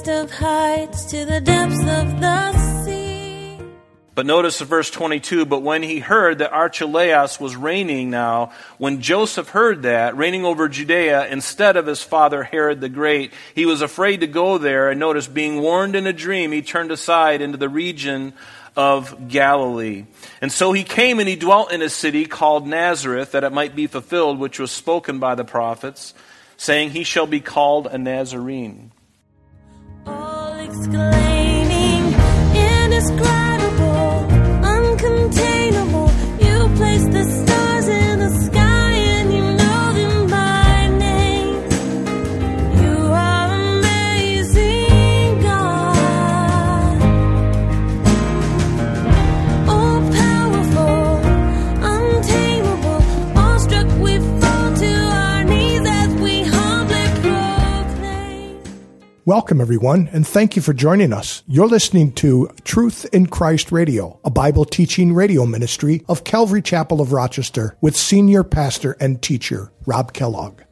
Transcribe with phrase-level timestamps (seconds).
[0.00, 3.58] highest of heights to the depths of the sea.
[4.14, 9.50] But notice verse 22 But when he heard that Archelaus was reigning now, when Joseph
[9.50, 14.20] heard that, reigning over Judea instead of his father Herod the Great, he was afraid
[14.20, 14.90] to go there.
[14.90, 18.32] And notice, being warned in a dream, he turned aside into the region
[18.76, 20.06] of Galilee.
[20.40, 23.76] And so he came and he dwelt in a city called Nazareth, that it might
[23.76, 26.14] be fulfilled, which was spoken by the prophets,
[26.56, 28.92] saying, He shall be called a Nazarene.
[30.10, 32.02] All exclaiming,
[32.54, 33.39] indescribable,
[59.30, 61.44] Welcome, everyone, and thank you for joining us.
[61.46, 67.00] You're listening to Truth in Christ Radio, a Bible teaching radio ministry of Calvary Chapel
[67.00, 70.62] of Rochester with senior pastor and teacher Rob Kellogg.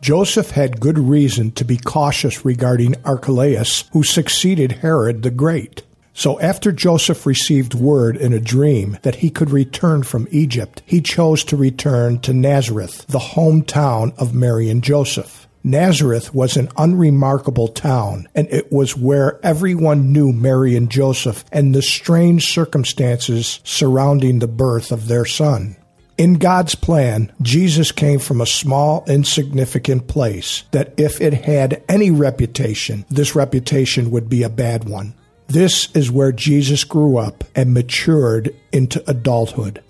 [0.00, 5.82] Joseph had good reason to be cautious regarding Archelaus, who succeeded Herod the Great.
[6.14, 11.00] So after Joseph received word in a dream that he could return from Egypt, he
[11.00, 15.41] chose to return to Nazareth, the hometown of Mary and Joseph.
[15.64, 21.74] Nazareth was an unremarkable town, and it was where everyone knew Mary and Joseph and
[21.74, 25.76] the strange circumstances surrounding the birth of their son.
[26.18, 32.10] In God's plan, Jesus came from a small, insignificant place that if it had any
[32.10, 35.14] reputation, this reputation would be a bad one.
[35.46, 39.82] This is where Jesus grew up and matured into adulthood.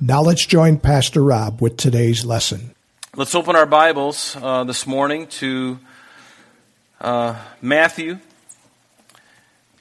[0.00, 2.74] Now let's join Pastor Rob with today's lesson.
[3.16, 5.80] Let's open our Bibles uh, this morning to
[7.00, 8.20] uh, Matthew,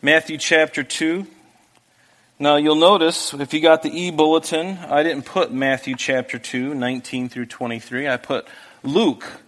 [0.02, 1.28] Matthew chapter 2.
[2.40, 6.74] Now, you'll notice if you got the e bulletin, I didn't put Matthew chapter 2,
[6.74, 8.08] 19 through 23.
[8.08, 8.48] I put
[8.81, 9.44] Luke.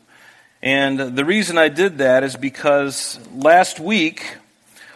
[0.61, 4.37] And the reason I did that is because last week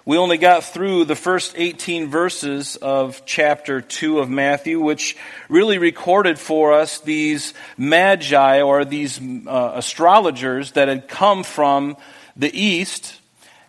[0.07, 5.17] we only got through the first 18 verses of chapter 2 of Matthew, which
[5.49, 11.97] really recorded for us these magi or these uh, astrologers that had come from
[12.35, 13.19] the east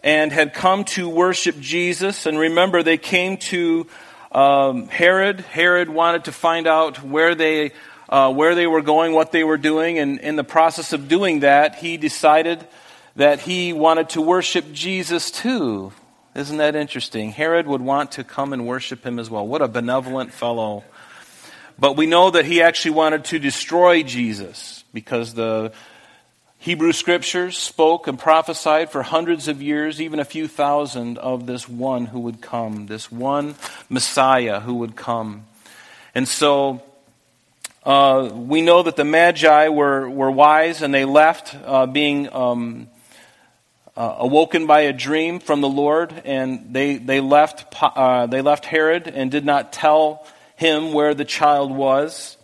[0.03, 2.27] and had come to worship Jesus.
[2.27, 3.87] And remember, they came to
[4.31, 5.41] um, Herod.
[5.41, 7.73] Herod wanted to find out where they
[8.11, 11.41] uh, where they were going, what they were doing, and in the process of doing
[11.41, 12.65] that, he decided
[13.17, 15.93] that he wanted to worship Jesus too.
[16.37, 17.31] Isn't that interesting?
[17.31, 19.47] Herod would want to come and worship him as well.
[19.47, 20.85] What a benevolent fellow.
[21.79, 25.73] But we know that he actually wanted to destroy Jesus because the
[26.59, 31.67] Hebrew scriptures spoke and prophesied for hundreds of years, even a few thousand, of this
[31.67, 33.55] one who would come, this one
[33.89, 35.47] Messiah who would come.
[36.15, 36.83] And so
[37.83, 42.89] uh, we know that the Magi were, were wise and they left uh, being um,
[43.97, 48.67] uh, awoken by a dream from the Lord, and they, they, left, uh, they left
[48.67, 50.27] Herod and did not tell
[50.57, 52.37] him where the child was.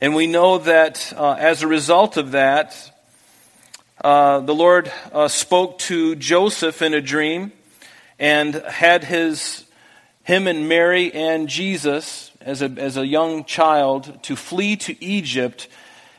[0.00, 2.90] And we know that uh, as a result of that,
[4.02, 7.52] uh, the Lord uh, spoke to Joseph in a dream
[8.18, 9.64] and had his,
[10.22, 15.68] him and Mary and Jesus as a, as a young child to flee to Egypt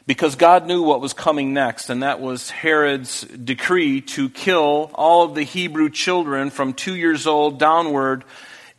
[0.08, 5.24] because God knew what was coming next, and that was Herod's decree to kill all
[5.24, 8.24] of the Hebrew children from two years old downward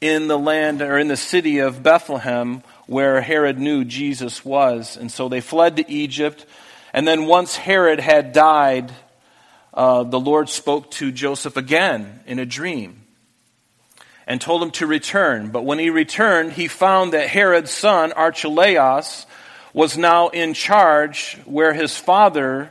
[0.01, 4.97] in the land or in the city of Bethlehem where Herod knew Jesus was.
[4.97, 6.47] And so they fled to Egypt.
[6.93, 8.93] And then once Herod had died,
[9.75, 13.03] uh, the Lord spoke to Joseph again in a dream
[14.27, 15.51] and told him to return.
[15.51, 19.27] But when he returned, he found that Herod's son, Archelaus,
[19.77, 22.71] was now in charge where his father,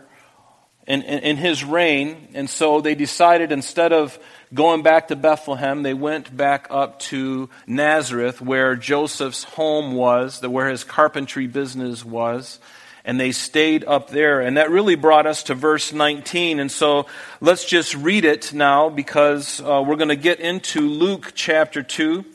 [0.88, 4.18] in, in, in, his reign, and so they decided instead of
[4.56, 10.50] going back to Bethlehem, they went back up to Nazareth where Joseph's home was, the,
[10.50, 12.60] where his carpentry business was
[13.06, 14.42] and they stayed up there.
[14.42, 16.60] And that really brought us to verse 19.
[16.60, 17.06] And so
[17.40, 22.26] let's just read it now because uh, we're going to get into Luke chapter 2.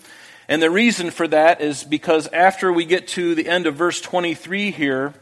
[0.51, 4.01] And the reason for that is because after we get to the end of verse
[4.01, 5.15] 23 here,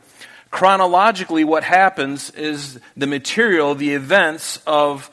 [0.51, 5.11] chronologically what happens is the material, the events of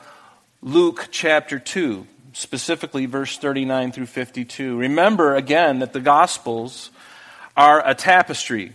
[0.62, 4.78] Luke chapter 2, specifically verse 39 through 52.
[4.78, 6.90] Remember again that the Gospels
[7.54, 8.72] are a tapestry.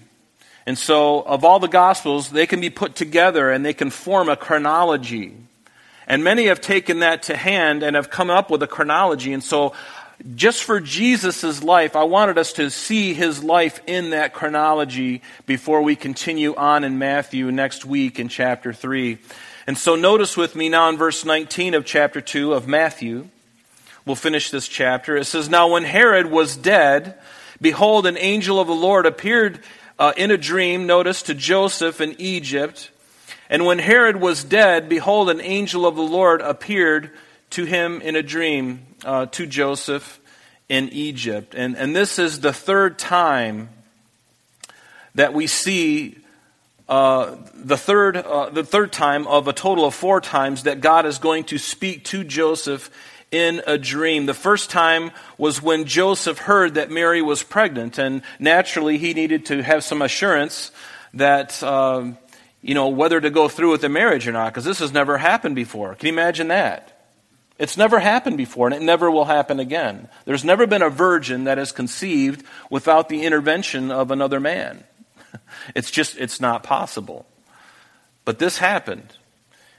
[0.67, 4.29] And so, of all the Gospels, they can be put together and they can form
[4.29, 5.35] a chronology.
[6.05, 9.33] And many have taken that to hand and have come up with a chronology.
[9.33, 9.73] And so,
[10.35, 15.81] just for Jesus' life, I wanted us to see his life in that chronology before
[15.81, 19.17] we continue on in Matthew next week in chapter 3.
[19.67, 23.29] And so, notice with me now in verse 19 of chapter 2 of Matthew.
[24.05, 25.15] We'll finish this chapter.
[25.15, 27.17] It says, Now when Herod was dead,
[27.59, 29.59] behold, an angel of the Lord appeared
[29.99, 32.91] uh, in a dream, notice, to Joseph in Egypt.
[33.49, 37.11] And when Herod was dead, behold, an angel of the Lord appeared
[37.51, 40.19] to him in a dream, uh, to Joseph
[40.69, 41.53] in Egypt.
[41.55, 43.69] And, and this is the third time
[45.15, 46.17] that we see
[46.87, 51.05] uh, the third uh, the third time of a total of four times that God
[51.05, 52.89] is going to speak to Joseph
[53.31, 54.25] in a dream.
[54.25, 59.45] The first time was when Joseph heard that Mary was pregnant, and naturally he needed
[59.47, 60.71] to have some assurance
[61.13, 62.17] that, um,
[62.61, 65.17] you know, whether to go through with the marriage or not, because this has never
[65.17, 65.95] happened before.
[65.95, 66.90] Can you imagine that?
[67.61, 70.09] It's never happened before, and it never will happen again.
[70.25, 74.83] There's never been a virgin that is conceived without the intervention of another man.
[75.75, 77.25] It's just, it's not possible.
[78.25, 79.13] But this happened.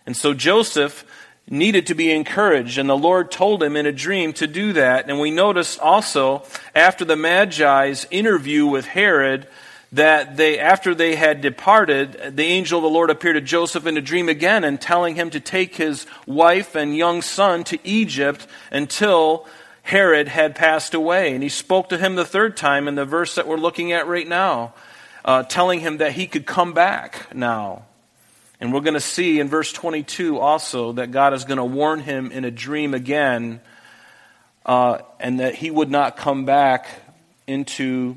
[0.06, 1.04] And so Joseph
[1.50, 5.10] needed to be encouraged, and the Lord told him in a dream to do that.
[5.10, 6.44] And we notice also
[6.74, 9.48] after the Magi's interview with Herod
[9.92, 13.96] that they, after they had departed, the angel of the Lord appeared to Joseph in
[13.98, 18.46] a dream again and telling him to take his wife and young son to Egypt
[18.70, 19.46] until
[19.82, 21.34] Herod had passed away.
[21.34, 24.06] And he spoke to him the third time in the verse that we're looking at
[24.06, 24.72] right now,
[25.26, 27.84] uh, telling him that he could come back now.
[28.60, 32.00] And we're going to see in verse 22 also that God is going to warn
[32.00, 33.60] him in a dream again
[34.64, 36.88] uh, and that he would not come back
[37.46, 38.16] into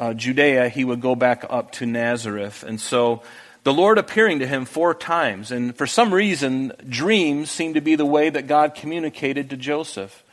[0.00, 2.64] uh, Judea, he would go back up to Nazareth.
[2.66, 3.22] And so
[3.64, 5.52] the Lord appearing to him four times.
[5.52, 10.24] And for some reason, dreams seem to be the way that God communicated to Joseph.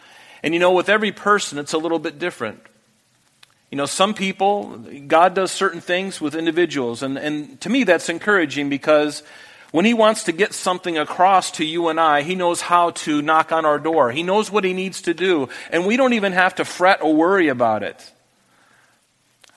[0.41, 2.61] And you know, with every person, it's a little bit different.
[3.69, 7.03] You know, some people, God does certain things with individuals.
[7.03, 9.21] And, and to me, that's encouraging because
[9.71, 13.21] when He wants to get something across to you and I, He knows how to
[13.21, 14.13] knock on our door.
[14.13, 15.49] He knows what He needs to do.
[15.71, 18.13] And we don't even have to fret or worry about it.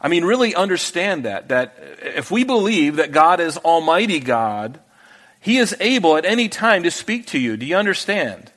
[0.00, 1.49] I mean, really understand that.
[1.49, 4.81] That if we believe that God is Almighty God,
[5.41, 7.56] He is able at any time to speak to you.
[7.56, 8.50] Do you understand?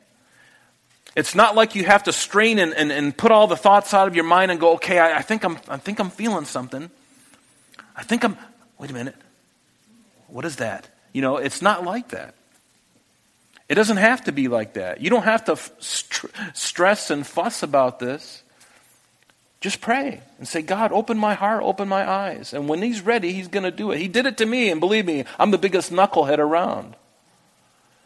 [1.16, 4.08] It's not like you have to strain and, and, and put all the thoughts out
[4.08, 6.90] of your mind and go, okay, I, I, think I'm, I think I'm feeling something.
[7.96, 8.36] I think I'm,
[8.80, 9.16] wait a minute.
[10.28, 10.88] What is that?
[11.12, 12.34] You know, it's not like that.
[13.70, 15.02] It doesn't have to be like that.
[15.02, 18.43] You don't have to st- stress and fuss about this.
[19.64, 22.52] Just pray and say, God, open my heart, open my eyes.
[22.52, 23.98] And when He's ready, He's going to do it.
[23.98, 26.98] He did it to me, and believe me, I'm the biggest knucklehead around.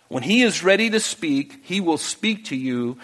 [0.07, 2.99] When He is ready to speak, He will speak to you,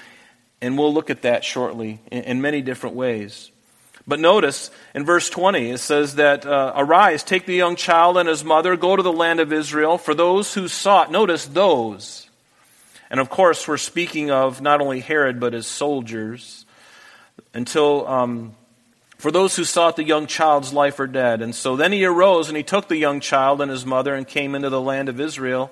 [0.62, 3.50] and we'll look at that shortly in, in many different ways.
[4.06, 8.30] But notice in verse 20, it says that, uh, Arise, take the young child and
[8.30, 12.30] his mother, go to the land of Israel, for those who sought, notice those.
[13.10, 16.63] And of course, we're speaking of not only Herod, but his soldiers,
[17.54, 18.56] until, um,
[19.18, 21.42] for those who sought the young child's life are dead.
[21.42, 24.28] And so then he arose and he took the young child and his mother and
[24.28, 25.72] came into the land of Israel.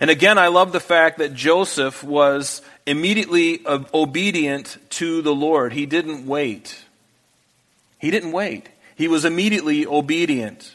[0.00, 5.72] And again, I love the fact that Joseph was immediately obedient to the Lord.
[5.72, 6.84] He didn't wait.
[7.98, 8.68] He didn't wait.
[8.94, 10.72] He was immediately obedient.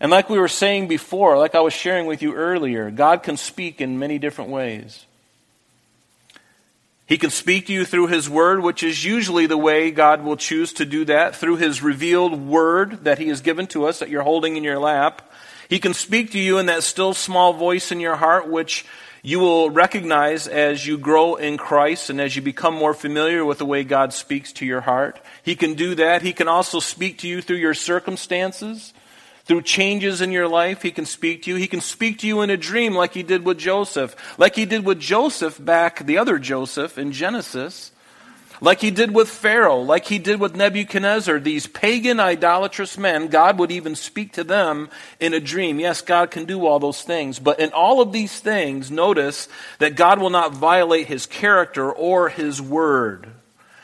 [0.00, 3.36] And like we were saying before, like I was sharing with you earlier, God can
[3.36, 5.06] speak in many different ways.
[7.12, 10.38] He can speak to you through His Word, which is usually the way God will
[10.38, 14.08] choose to do that, through His revealed Word that He has given to us that
[14.08, 15.30] you're holding in your lap.
[15.68, 18.86] He can speak to you in that still small voice in your heart, which
[19.22, 23.58] you will recognize as you grow in Christ and as you become more familiar with
[23.58, 25.20] the way God speaks to your heart.
[25.42, 26.22] He can do that.
[26.22, 28.94] He can also speak to you through your circumstances,
[29.52, 30.80] through changes in your life.
[30.80, 31.56] He can speak to you.
[31.56, 34.64] He can speak to you in a dream like he did with Joseph, like he
[34.64, 37.92] did with Joseph back, the other Joseph in Genesis
[38.62, 43.58] like he did with Pharaoh, like he did with Nebuchadnezzar, these pagan, idolatrous men, God
[43.58, 45.80] would even speak to them in a dream.
[45.80, 49.48] Yes, God can do all those things, but in all of these things, notice
[49.80, 53.26] that God will not violate his character or his word.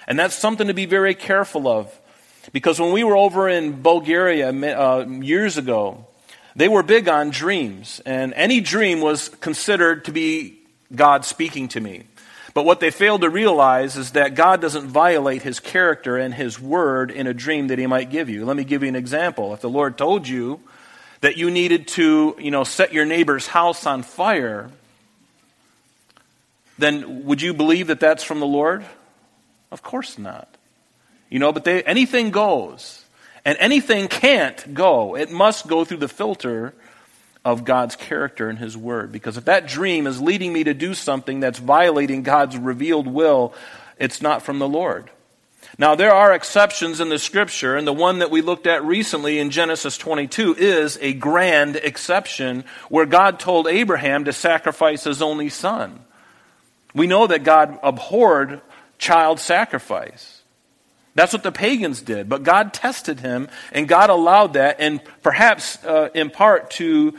[0.07, 1.98] And that's something to be very careful of.
[2.53, 6.07] Because when we were over in Bulgaria uh, years ago,
[6.57, 10.59] they were big on dreams, and any dream was considered to be
[10.95, 12.05] God speaking to me.
[12.55, 16.59] But what they failed to realize is that God doesn't violate his character and his
[16.59, 18.45] word in a dream that he might give you.
[18.45, 19.55] Let me give you an example.
[19.55, 20.61] If the Lord told you
[21.21, 24.71] that you needed to, you know, set your neighbor's house on fire,
[26.79, 28.85] then would you believe that that's from the Lord?
[29.71, 30.49] Of course not.
[31.29, 33.05] You know, but they, anything goes.
[33.45, 35.17] And anything can't go.
[35.17, 36.75] It must go through the filter
[37.45, 39.11] of God's character and His Word.
[39.11, 43.55] Because if that dream is leading me to do something that's violating God's revealed will,
[43.99, 45.11] it's not from the Lord.
[45.79, 49.39] Now, there are exceptions in the Scripture, and the one that we looked at recently
[49.39, 55.49] in Genesis 22 is a grand exception where God told Abraham to sacrifice his only
[55.49, 56.01] son.
[56.95, 58.61] We know that God abhorred
[58.99, 60.38] child sacrifice.
[61.19, 62.29] That's what the pagans did.
[62.29, 67.19] But God tested him, and God allowed that, and perhaps uh, in part to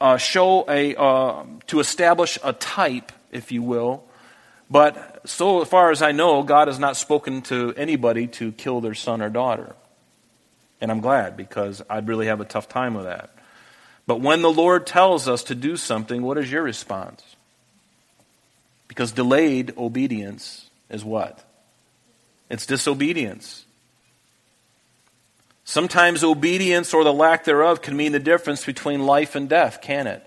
[0.00, 4.02] uh, show a, uh, to establish a type, if you will.
[4.68, 8.94] But so far as I know, God has not spoken to anybody to kill their
[8.94, 9.76] son or daughter.
[10.80, 13.30] And I'm glad because I'd really have a tough time with that.
[14.08, 17.22] But when the Lord tells us to do something, what is your response?
[18.88, 21.44] Because delayed obedience is what?
[22.50, 23.64] It's disobedience.
[25.64, 30.06] Sometimes obedience or the lack thereof can mean the difference between life and death, can
[30.06, 30.24] it?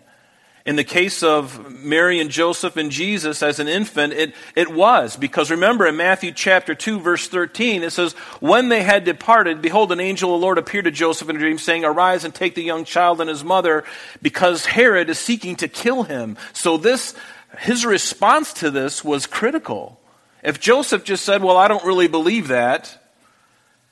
[0.64, 5.18] In the case of Mary and Joseph and Jesus as an infant, it, it was.
[5.18, 9.92] Because remember in Matthew chapter 2, verse 13, it says, When they had departed, behold,
[9.92, 12.54] an angel of the Lord appeared to Joseph in a dream, saying, Arise and take
[12.54, 13.84] the young child and his mother,
[14.22, 16.38] because Herod is seeking to kill him.
[16.54, 17.16] So this,
[17.58, 20.00] his response to this was critical.
[20.44, 22.98] If Joseph just said, Well, I don't really believe that,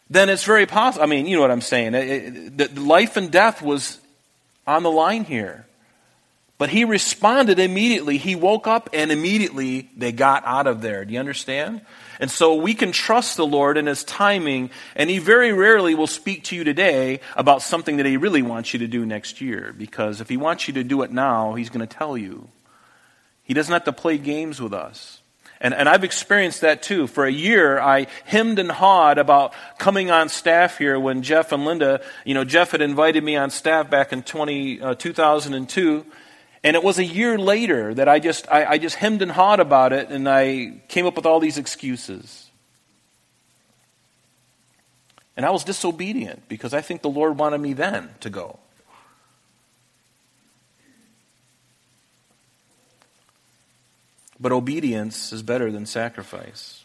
[0.09, 1.03] then it's very possible.
[1.03, 1.93] I mean, you know what I'm saying.
[1.93, 3.99] It, it, life and death was
[4.65, 5.65] on the line here.
[6.57, 8.17] But he responded immediately.
[8.17, 11.05] He woke up and immediately they got out of there.
[11.05, 11.81] Do you understand?
[12.19, 16.05] And so we can trust the Lord in his timing, and he very rarely will
[16.05, 19.73] speak to you today about something that he really wants you to do next year.
[19.77, 22.49] Because if he wants you to do it now, he's going to tell you.
[23.43, 25.18] He doesn't have to play games with us.
[25.61, 27.07] And, and I've experienced that too.
[27.07, 31.65] For a year, I hemmed and hawed about coming on staff here when Jeff and
[31.65, 36.05] Linda, you know, Jeff had invited me on staff back in 20, uh, 2002.
[36.63, 39.59] And it was a year later that I just, I, I just hemmed and hawed
[39.59, 42.49] about it and I came up with all these excuses.
[45.35, 48.59] And I was disobedient because I think the Lord wanted me then to go.
[54.39, 56.83] But obedience is better than sacrifice.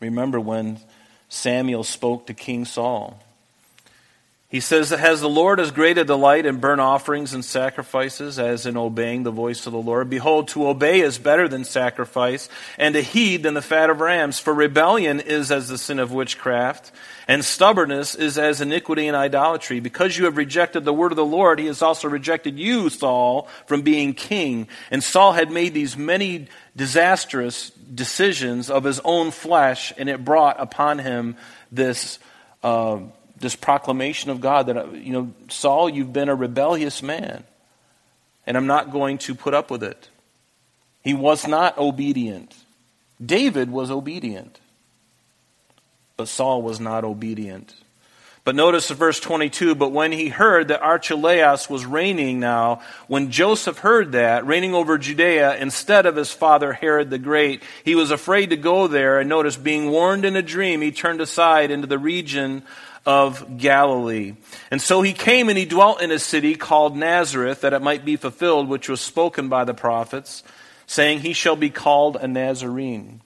[0.00, 0.80] Remember when
[1.28, 3.22] Samuel spoke to King Saul.
[4.52, 8.66] He says, Has the Lord as great a delight in burnt offerings and sacrifices as
[8.66, 10.10] in obeying the voice of the Lord?
[10.10, 14.38] Behold, to obey is better than sacrifice, and to heed than the fat of rams.
[14.38, 16.92] For rebellion is as the sin of witchcraft,
[17.26, 19.80] and stubbornness is as iniquity and idolatry.
[19.80, 23.48] Because you have rejected the word of the Lord, he has also rejected you, Saul,
[23.64, 24.68] from being king.
[24.90, 30.60] And Saul had made these many disastrous decisions of his own flesh, and it brought
[30.60, 31.38] upon him
[31.70, 32.18] this.
[32.62, 32.98] Uh,
[33.42, 37.44] this proclamation of God that, uh, you know, Saul, you've been a rebellious man,
[38.46, 40.08] and I'm not going to put up with it.
[41.02, 42.54] He was not obedient.
[43.24, 44.60] David was obedient,
[46.16, 47.74] but Saul was not obedient.
[48.44, 53.78] But notice verse 22 But when he heard that Archelaus was reigning now, when Joseph
[53.78, 58.50] heard that, reigning over Judea instead of his father Herod the Great, he was afraid
[58.50, 59.20] to go there.
[59.20, 62.64] And notice, being warned in a dream, he turned aside into the region
[63.04, 64.34] of Galilee.
[64.70, 68.04] And so he came and he dwelt in a city called Nazareth, that it might
[68.04, 70.42] be fulfilled, which was spoken by the prophets,
[70.86, 73.20] saying, He shall be called a Nazarene.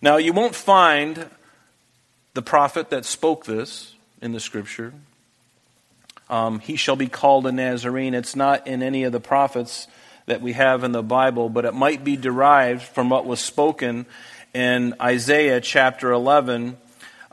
[0.00, 1.28] Now, you won't find
[2.34, 4.92] the prophet that spoke this in the scripture.
[6.28, 8.14] Um, he shall be called a Nazarene.
[8.14, 9.86] It's not in any of the prophets
[10.26, 14.06] that we have in the Bible, but it might be derived from what was spoken
[14.54, 16.78] in Isaiah chapter 11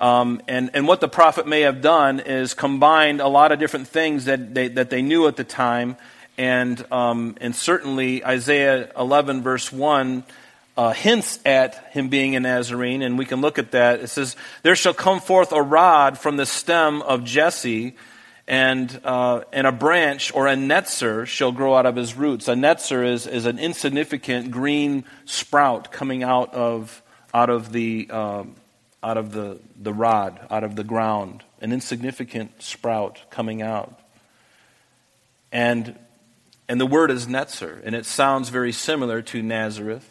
[0.01, 3.88] um, and, and what the prophet may have done is combined a lot of different
[3.88, 5.96] things that they, that they knew at the time.
[6.39, 10.24] And, um, and certainly Isaiah 11, verse 1,
[10.75, 13.03] uh, hints at him being a Nazarene.
[13.03, 14.00] And we can look at that.
[14.00, 17.96] It says, There shall come forth a rod from the stem of Jesse,
[18.48, 22.48] and, uh, and a branch or a netzer shall grow out of his roots.
[22.48, 27.03] A netzer is, is an insignificant green sprout coming out of,
[27.36, 28.10] out of the.
[28.10, 28.55] Um,
[29.03, 34.00] out of the, the rod, out of the ground, an insignificant sprout coming out.
[35.51, 35.98] And,
[36.70, 40.10] and the word is Netzer, and it sounds very similar to Nazareth.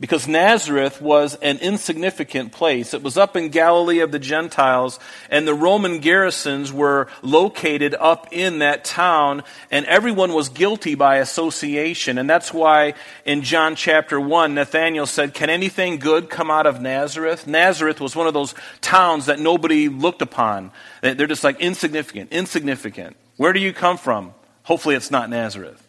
[0.00, 2.94] Because Nazareth was an insignificant place.
[2.94, 8.26] It was up in Galilee of the Gentiles, and the Roman garrisons were located up
[8.32, 12.16] in that town, and everyone was guilty by association.
[12.16, 12.94] And that's why
[13.26, 17.46] in John chapter 1, Nathanael said, Can anything good come out of Nazareth?
[17.46, 20.72] Nazareth was one of those towns that nobody looked upon.
[21.02, 23.18] They're just like insignificant, insignificant.
[23.36, 24.32] Where do you come from?
[24.62, 25.86] Hopefully it's not Nazareth.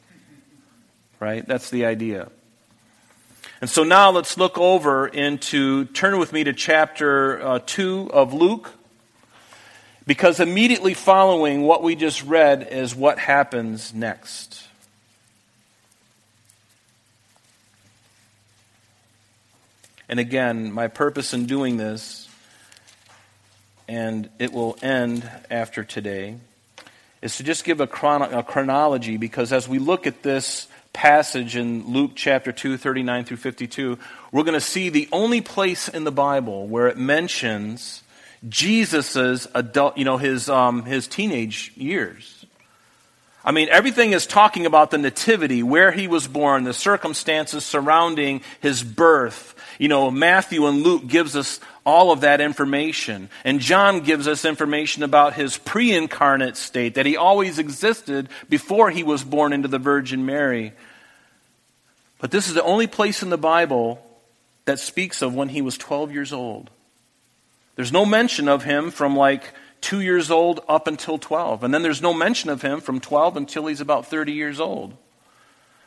[1.22, 1.48] Right?
[1.48, 2.30] That's the idea.
[3.62, 8.34] And so now let's look over into, turn with me to chapter uh, 2 of
[8.34, 8.72] Luke,
[10.08, 14.64] because immediately following what we just read is what happens next.
[20.10, 22.28] And again, my purpose in doing this,
[23.88, 26.38] and it will end after today,
[27.22, 31.56] is to just give a, chrono- a chronology because as we look at this passage
[31.56, 33.98] in Luke chapter 2, 39 through 52,
[34.32, 38.04] we're going to see the only place in the Bible where it mentions
[38.48, 42.46] Jesus's adult, you know, his, um, his teenage years.
[43.44, 48.42] I mean, everything is talking about the nativity, where he was born, the circumstances surrounding
[48.60, 49.56] his birth.
[49.80, 53.30] You know, Matthew and Luke gives us all of that information.
[53.44, 58.90] And John gives us information about his pre incarnate state, that he always existed before
[58.90, 60.74] he was born into the Virgin Mary.
[62.20, 64.06] But this is the only place in the Bible
[64.66, 66.70] that speaks of when he was 12 years old.
[67.76, 71.64] There's no mention of him from like two years old up until 12.
[71.64, 74.94] And then there's no mention of him from 12 until he's about 30 years old.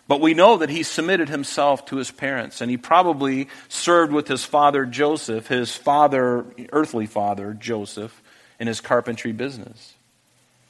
[0.06, 4.28] But we know that he submitted himself to his parents, and he probably served with
[4.28, 8.22] his father Joseph, his father, earthly father Joseph,
[8.60, 9.94] in his carpentry business.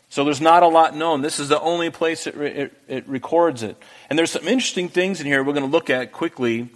[0.09, 1.23] So there's not a lot known.
[1.23, 3.77] This is the only place it, it, it records it.
[4.09, 6.69] And there's some interesting things in here we're going to look at quickly.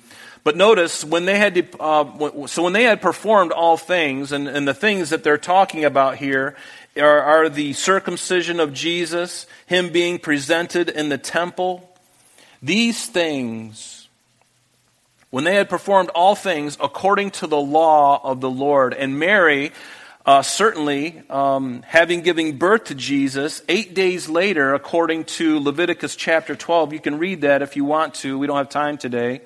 [0.43, 4.49] But notice when they had to, uh, so when they had performed all things, and,
[4.49, 6.57] and the things that they're talking about here
[6.97, 11.88] are, are the circumcision of Jesus, him being presented in the temple,
[12.62, 14.08] these things,
[15.30, 19.73] when they had performed all things according to the law of the Lord, and Mary,
[20.26, 26.54] uh, certainly, um, having given birth to Jesus, eight days later, according to Leviticus chapter
[26.54, 28.38] 12, you can read that if you want to.
[28.38, 29.40] We don't have time today.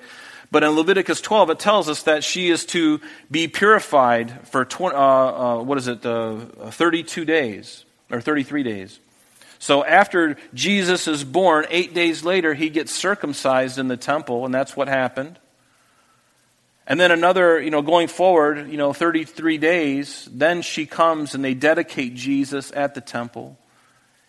[0.51, 2.99] But in Leviticus 12, it tells us that she is to
[3.31, 8.99] be purified for, 20, uh, uh, what is it, uh, 32 days, or 33 days.
[9.63, 14.53] So after Jesus is born, eight days later, he gets circumcised in the temple, and
[14.53, 15.39] that's what happened.
[16.85, 21.45] And then another, you know, going forward, you know, 33 days, then she comes and
[21.45, 23.57] they dedicate Jesus at the temple.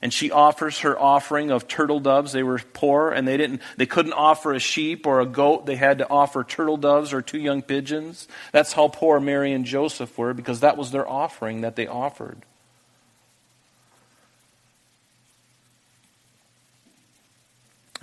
[0.01, 2.31] And she offers her offering of turtle doves.
[2.31, 5.67] They were poor and they didn't they couldn't offer a sheep or a goat.
[5.67, 8.29] They had to offer turtle doves or two young pigeons.
[8.53, 12.45] That's how poor Mary and Joseph were because that was their offering that they offered.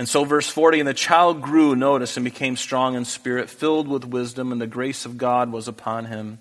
[0.01, 3.87] And so, verse 40 And the child grew, notice, and became strong in spirit, filled
[3.87, 6.39] with wisdom, and the grace of God was upon him.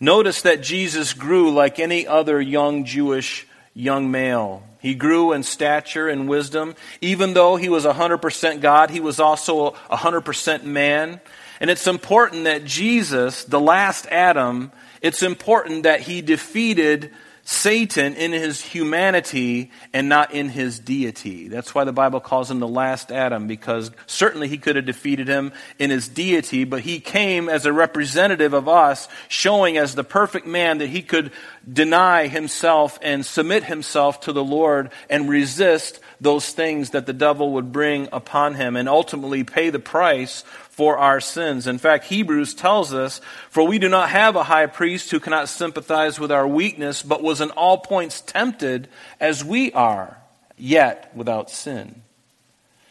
[0.00, 4.62] Notice that Jesus grew like any other young Jewish young male.
[4.78, 6.74] He grew in stature and wisdom.
[7.02, 11.20] Even though he was 100% God, he was also 100% man.
[11.60, 17.10] And it's important that Jesus, the last Adam, it's important that he defeated
[17.48, 21.46] Satan in his humanity and not in his deity.
[21.46, 25.28] That's why the Bible calls him the last Adam, because certainly he could have defeated
[25.28, 30.02] him in his deity, but he came as a representative of us, showing as the
[30.02, 31.30] perfect man that he could
[31.72, 37.52] deny himself and submit himself to the Lord and resist those things that the devil
[37.52, 40.42] would bring upon him and ultimately pay the price
[40.76, 41.66] for our sins.
[41.66, 45.48] In fact, Hebrews tells us, For we do not have a high priest who cannot
[45.48, 48.86] sympathize with our weakness, but was in all points tempted
[49.18, 50.18] as we are,
[50.58, 52.02] yet without sin.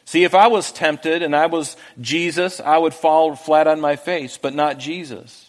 [0.03, 3.97] See, if I was tempted and I was Jesus, I would fall flat on my
[3.97, 5.44] face, but not Jesus.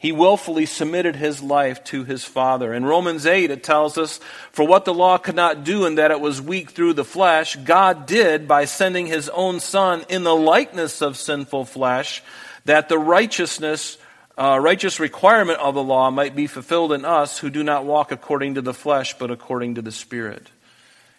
[0.00, 2.72] He willfully submitted his life to his Father.
[2.72, 4.18] In Romans 8, it tells us,
[4.50, 7.54] For what the law could not do in that it was weak through the flesh,
[7.56, 12.22] God did by sending his own Son in the likeness of sinful flesh,
[12.64, 13.98] that the righteousness,
[14.38, 18.10] uh, righteous requirement of the law might be fulfilled in us who do not walk
[18.10, 20.50] according to the flesh, but according to the Spirit.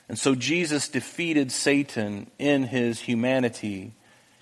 [0.09, 3.93] And so Jesus defeated Satan in his humanity,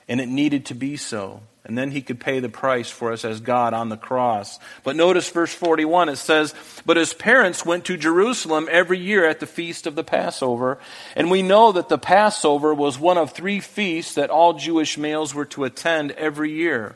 [0.09, 1.41] and it needed to be so.
[1.63, 4.59] And then he could pay the price for us as God on the cross.
[4.83, 9.39] But notice verse 41, it says, But his parents went to Jerusalem every year at
[9.39, 10.79] the feast of the Passover.
[11.15, 15.35] And we know that the Passover was one of three feasts that all Jewish males
[15.35, 16.95] were to attend every year.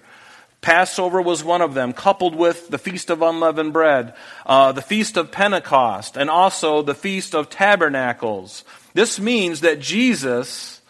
[0.62, 5.18] Passover was one of them, coupled with the Feast of Unleavened Bread, uh, the Feast
[5.18, 8.64] of Pentecost, and also the Feast of Tabernacles.
[8.94, 10.82] This means that Jesus,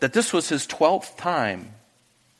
[0.00, 1.72] that this was his 12th time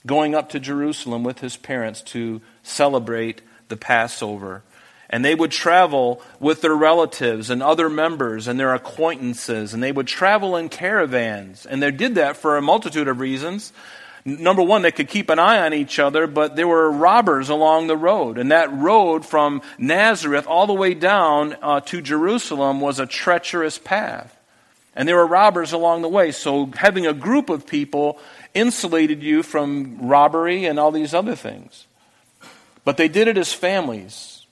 [0.06, 4.62] going up to Jerusalem with his parents to celebrate the Passover.
[5.08, 9.92] And they would travel with their relatives and other members and their acquaintances, and they
[9.92, 11.64] would travel in caravans.
[11.64, 13.72] And they did that for a multitude of reasons.
[14.24, 17.86] Number one, they could keep an eye on each other, but there were robbers along
[17.86, 18.38] the road.
[18.38, 23.78] And that road from Nazareth all the way down uh, to Jerusalem was a treacherous
[23.78, 24.35] path.
[24.96, 26.32] And there were robbers along the way.
[26.32, 28.18] So having a group of people
[28.54, 31.86] insulated you from robbery and all these other things.
[32.84, 34.46] But they did it as families.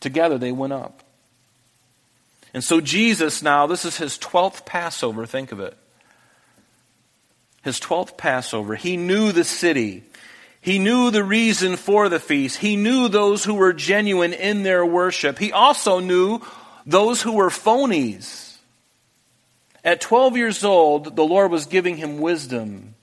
[0.00, 1.04] Together they went up.
[2.52, 5.76] And so Jesus now, this is his 12th Passover, think of it
[7.62, 10.04] his 12th Passover, he knew the city.
[10.60, 12.58] He knew the reason for the feast.
[12.58, 15.38] He knew those who were genuine in their worship.
[15.38, 16.40] He also knew
[16.86, 18.49] those who were phonies.
[19.84, 22.94] At 12 years old, the Lord was giving him wisdom.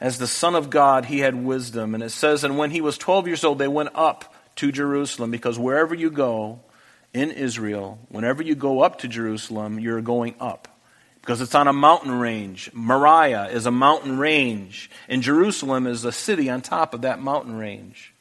[0.00, 1.94] As the Son of God, he had wisdom.
[1.94, 5.30] And it says, and when he was 12 years old, they went up to Jerusalem
[5.30, 6.60] because wherever you go
[7.12, 10.68] in Israel, whenever you go up to Jerusalem, you're going up
[11.20, 12.70] because it's on a mountain range.
[12.72, 17.56] Moriah is a mountain range, and Jerusalem is a city on top of that mountain
[17.56, 18.14] range.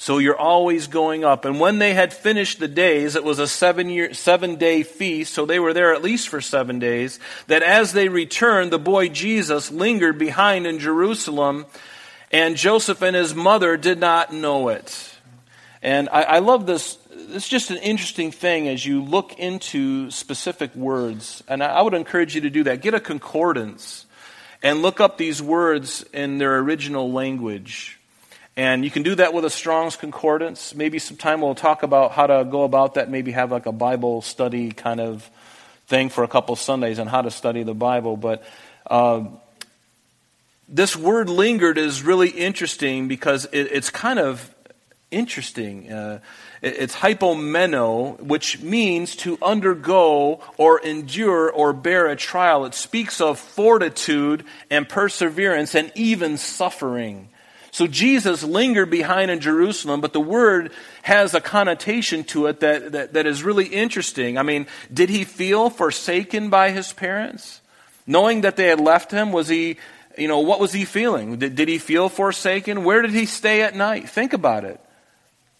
[0.00, 1.44] So you're always going up.
[1.44, 5.34] And when they had finished the days, it was a seven year, seven day feast,
[5.34, 9.10] so they were there at least for seven days, that as they returned, the boy
[9.10, 11.66] Jesus lingered behind in Jerusalem,
[12.32, 15.18] and Joseph and his mother did not know it.
[15.82, 20.74] And I, I love this it's just an interesting thing as you look into specific
[20.74, 21.44] words.
[21.46, 22.80] And I would encourage you to do that.
[22.80, 24.06] Get a concordance
[24.62, 27.99] and look up these words in their original language.
[28.60, 30.74] And you can do that with a Strong's Concordance.
[30.74, 33.08] Maybe sometime we'll talk about how to go about that.
[33.08, 35.30] Maybe have like a Bible study kind of
[35.86, 38.18] thing for a couple Sundays on how to study the Bible.
[38.18, 38.44] But
[38.86, 39.24] uh,
[40.68, 44.54] this word lingered is really interesting because it, it's kind of
[45.10, 45.90] interesting.
[45.90, 46.20] Uh,
[46.60, 52.66] it's hypomeno, which means to undergo or endure or bear a trial.
[52.66, 57.30] It speaks of fortitude and perseverance and even suffering.
[57.70, 62.92] So Jesus lingered behind in Jerusalem, but the word has a connotation to it that,
[62.92, 64.38] that, that is really interesting.
[64.38, 67.60] I mean, did he feel forsaken by his parents?
[68.06, 69.76] Knowing that they had left him, was he,
[70.18, 71.38] you know, what was he feeling?
[71.38, 72.82] Did, did he feel forsaken?
[72.82, 74.08] Where did he stay at night?
[74.08, 74.80] Think about it.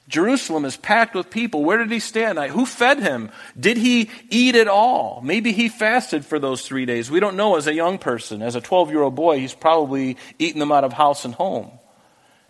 [0.08, 1.62] Jerusalem is packed with people.
[1.62, 2.50] Where did he stay at night?
[2.50, 3.30] Who fed him?
[3.58, 5.20] Did he eat at all?
[5.22, 7.08] Maybe he fasted for those three days.
[7.08, 8.42] We don't know as a young person.
[8.42, 11.70] As a 12 year old boy, he's probably eating them out of house and home.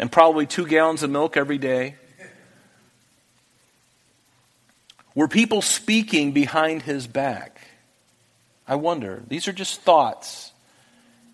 [0.00, 1.94] And probably two gallons of milk every day.
[5.14, 7.60] Were people speaking behind his back?
[8.66, 9.22] I wonder.
[9.28, 10.50] These are just thoughts.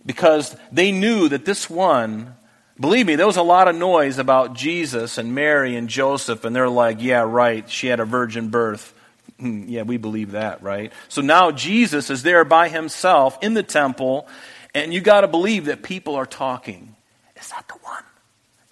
[0.05, 2.35] Because they knew that this one
[2.79, 6.55] Believe me, there was a lot of noise about Jesus and Mary and Joseph, and
[6.55, 8.93] they're like, yeah, right, she had a virgin birth.
[9.41, 10.93] Hmm, yeah, we believe that, right?
[11.09, 14.29] So now Jesus is there by himself in the temple,
[14.75, 16.95] and you got to believe that people are talking.
[17.41, 18.05] Is that the one?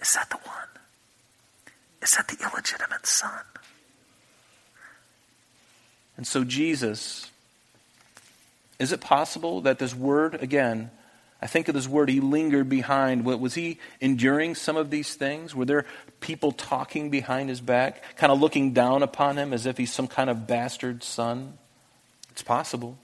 [0.05, 0.67] Is that the one?
[2.03, 3.41] Is that the illegitimate son?
[6.15, 7.31] And so, Jesus,
[8.77, 10.91] is it possible that this word, again,
[11.41, 13.25] I think of this word, he lingered behind.
[13.25, 15.55] Was he enduring some of these things?
[15.55, 15.85] Were there
[16.19, 20.07] people talking behind his back, kind of looking down upon him as if he's some
[20.07, 21.57] kind of bastard son?
[22.31, 22.99] It's possible,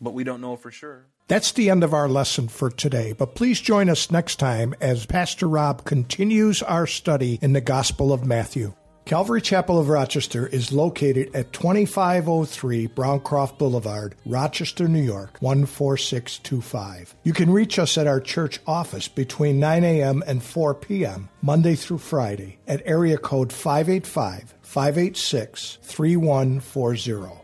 [0.00, 1.06] but we don't know for sure.
[1.26, 5.06] That's the end of our lesson for today, but please join us next time as
[5.06, 8.74] Pastor Rob continues our study in the Gospel of Matthew.
[9.06, 17.14] Calvary Chapel of Rochester is located at 2503 Browncroft Boulevard, Rochester, New York, 14625.
[17.22, 20.24] You can reach us at our church office between 9 a.m.
[20.26, 27.43] and 4 p.m., Monday through Friday, at area code 585 586 3140.